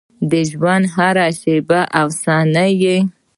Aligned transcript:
د 0.29 0.31
ژونـد 0.51 0.85
هـره 0.95 1.27
شـيبه 1.39 1.81
او 1.99 2.07
صحـنه 2.21 2.65
يـې 2.83 2.97